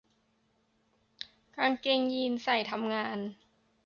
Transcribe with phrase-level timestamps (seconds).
[1.55, 3.17] กางเกงยีนส์ใส่ทำงาน